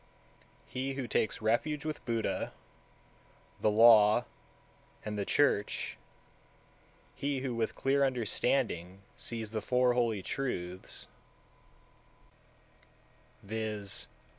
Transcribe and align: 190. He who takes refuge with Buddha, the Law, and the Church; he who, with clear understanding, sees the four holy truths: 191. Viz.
190. 0.65 0.79
He 0.79 0.93
who 0.95 1.07
takes 1.07 1.43
refuge 1.43 1.85
with 1.85 2.03
Buddha, 2.05 2.53
the 3.59 3.69
Law, 3.69 4.25
and 5.05 5.15
the 5.15 5.25
Church; 5.25 5.95
he 7.13 7.41
who, 7.41 7.53
with 7.53 7.75
clear 7.75 8.03
understanding, 8.03 9.03
sees 9.15 9.51
the 9.51 9.61
four 9.61 9.93
holy 9.93 10.23
truths: 10.23 11.05
191. 13.43 13.47
Viz. 13.79 14.07